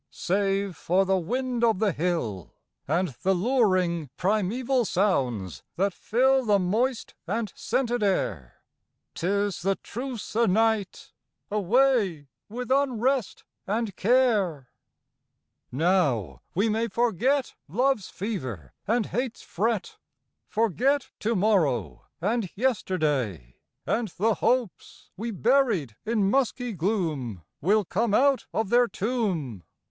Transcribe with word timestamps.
Save 0.09 0.75
for 0.75 1.05
the 1.05 1.19
wind 1.19 1.63
of 1.63 1.77
the 1.77 1.91
hill. 1.91 2.55
And 2.87 3.09
the 3.21 3.35
luring, 3.35 4.09
primeval 4.17 4.83
sounds 4.83 5.61
that 5.75 5.93
fill 5.93 6.43
The 6.43 6.57
moist 6.57 7.13
and 7.27 7.53
scented 7.55 8.01
air— 8.01 8.63
'Tis 9.13 9.61
the 9.61 9.75
truce 9.75 10.35
o' 10.35 10.47
night, 10.47 11.13
away 11.51 12.29
with 12.49 12.71
unrest 12.71 13.43
and 13.67 13.95
care! 13.95 14.71
Now 15.71 16.41
we 16.55 16.67
may 16.67 16.87
forget 16.87 17.53
Love's 17.67 18.09
fever 18.09 18.73
and 18.87 19.05
hate's 19.05 19.43
fret. 19.43 19.97
Forget 20.47 21.11
to 21.19 21.35
morrow 21.35 22.07
and 22.19 22.49
yesterday; 22.55 23.57
And 23.85 24.07
the 24.17 24.33
hopes 24.33 25.11
we 25.15 25.29
buried 25.29 25.95
in 26.07 26.27
musky 26.27 26.73
gloom 26.73 27.43
Will 27.61 27.85
come 27.85 28.15
out 28.15 28.47
of 28.51 28.71
their 28.71 28.87
tomb. 28.87 29.61